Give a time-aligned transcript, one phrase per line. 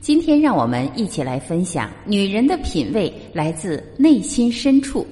[0.00, 5.06] 今天让我们一起来分享：女人的品味来自内心深处。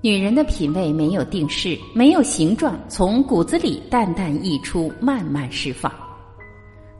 [0.00, 5.92] 女人的品味没有定式，没有形状，从骨子里淡淡溢出，慢慢释放。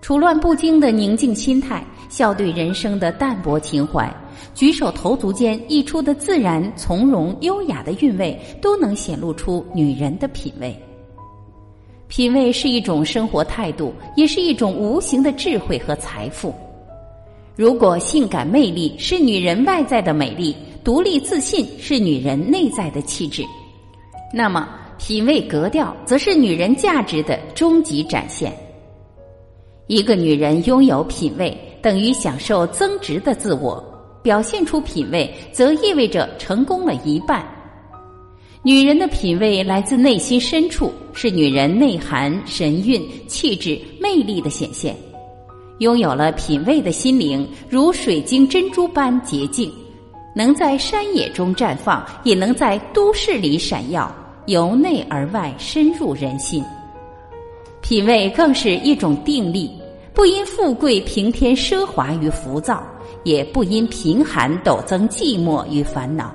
[0.03, 4.13] 处乱不惊的宁静心态，笑对人生的淡泊情怀，
[4.55, 10.75] 举手投足间溢出的自然从容优雅的韵味，都能显露出女人的品味。
[12.09, 16.53] 品味是一种生活态度，也是一种无形的智慧和财富。
[17.55, 23.45] 如果性感魅力是女人外在的美丽，独立自信是女人内在的气质，
[24.33, 28.53] 那么品味格调则是女人价值的终极展现。
[29.87, 33.85] 一个女人拥有品味，等于享受增值的自我。
[34.23, 37.47] 表现出品味，则意味着成功了一半。
[38.63, 44.95] 女人的品味来自内心深处，是女人内涵、神韵、气质、魅力的显现。
[45.79, 49.73] 拥有了品味的心灵，如水晶珍珠般洁净，
[50.37, 56.63] 能在山野中绽放，也能在都市里闪耀，由内而外深入人心。
[57.81, 59.71] 品味更是一种定力。
[60.21, 62.87] 不因富贵平添奢华与浮躁，
[63.25, 66.31] 也不因贫寒陡增寂寞与烦恼，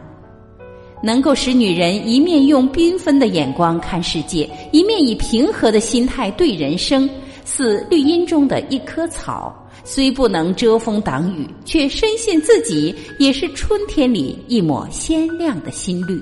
[1.04, 7.08] 能够使女人一面用缤纷的眼光看世界，一面以平和的心态对人生，
[7.44, 16.20] 似绿荫中的一棵草，虽不能遮风挡雨，却深信自己也是春天里一抹鲜亮的新绿。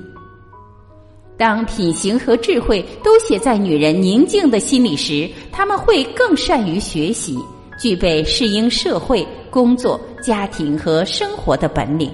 [1.38, 7.38] 当品行和智慧都写在女人宁静的心里时，他们会更善于学习，
[7.80, 12.12] 具备适应社会、工作、家庭和生活的本领。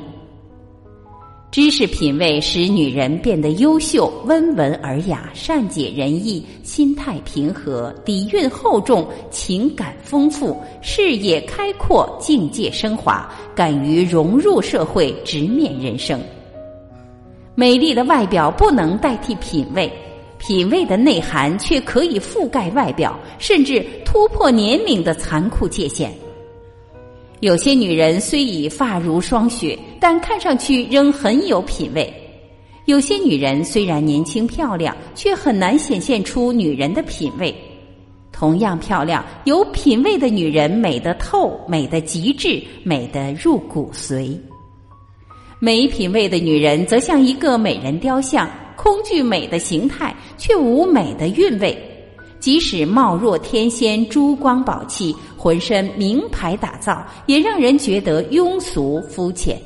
[1.52, 16.22] 知识品味使女人变得优秀、温文尔雅、善解人意、心态平和、底蕴厚重、情感丰富、视野开阔、境界升华，敢于融入社会、直面人生。
[17.60, 19.92] 美丽的外表不能代替品味，
[20.38, 26.10] 品味的内涵却可以覆盖外表，甚至突破年龄的残酷界限。
[27.42, 32.06] 有些女人虽已发如霜雪，但看上去仍很有品味；
[32.86, 37.54] 有些女人虽然年轻漂亮，却很难显现出女人的品味。
[38.32, 44.34] 同样漂亮、有品味的女人，美得透，美得极致，美得入骨髓。
[45.62, 51.78] 没品位的女人则像一个美人雕像，空具美的形态，却无美的韵味。
[52.40, 59.58] 即使貌若天仙、珠光宝气，浑身名牌打造，也让人觉得庸俗肤浅。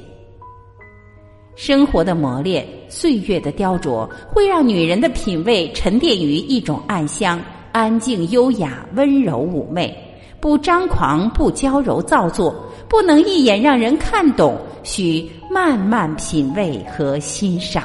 [1.55, 7.39] 生活的磨练、岁月的雕琢，会让女人的品味沉淀于一种暗香，
[7.71, 9.95] 安静、优雅、温柔、妩媚，
[10.41, 12.55] 不张狂，不娇柔造作，
[12.89, 14.57] 不能一眼让人看懂。
[14.81, 17.83] 需慢慢品味和欣赏。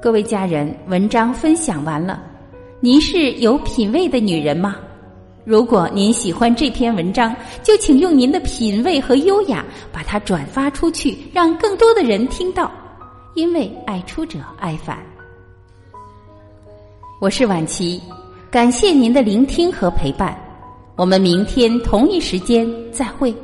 [0.00, 2.22] 各位家人，文章分享完了，
[2.78, 4.76] 您是有品位的女人吗？
[5.44, 12.70] 如果您喜欢这篇文章，就请用您的品味和优雅把它转发出去，让更多的人听到。
[13.34, 14.96] 因为爱出者爱返。
[17.20, 18.00] 我是婉琪，
[18.48, 20.38] 感谢您的聆听和陪伴。
[20.94, 23.34] 我们明天同一时间再会。